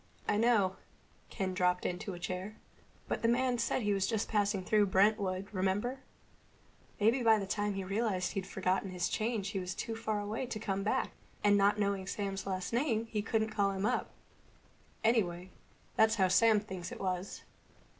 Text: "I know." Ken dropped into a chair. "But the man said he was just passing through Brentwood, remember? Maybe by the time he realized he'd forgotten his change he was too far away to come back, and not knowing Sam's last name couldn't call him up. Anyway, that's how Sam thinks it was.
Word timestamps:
"I 0.27 0.35
know." 0.35 0.77
Ken 1.29 1.53
dropped 1.53 1.85
into 1.85 2.15
a 2.15 2.19
chair. 2.19 2.55
"But 3.07 3.21
the 3.21 3.27
man 3.27 3.59
said 3.59 3.83
he 3.83 3.93
was 3.93 4.07
just 4.07 4.27
passing 4.27 4.63
through 4.63 4.87
Brentwood, 4.87 5.47
remember? 5.51 5.99
Maybe 6.99 7.21
by 7.21 7.37
the 7.37 7.45
time 7.45 7.75
he 7.75 7.83
realized 7.83 8.31
he'd 8.31 8.47
forgotten 8.47 8.89
his 8.89 9.07
change 9.09 9.49
he 9.49 9.59
was 9.59 9.75
too 9.75 9.95
far 9.95 10.19
away 10.19 10.47
to 10.47 10.59
come 10.59 10.81
back, 10.81 11.11
and 11.43 11.55
not 11.55 11.77
knowing 11.77 12.07
Sam's 12.07 12.47
last 12.47 12.73
name 12.73 13.09
couldn't 13.27 13.51
call 13.51 13.73
him 13.73 13.85
up. 13.85 14.09
Anyway, 15.03 15.51
that's 15.95 16.15
how 16.15 16.29
Sam 16.29 16.59
thinks 16.59 16.91
it 16.91 16.99
was. 16.99 17.43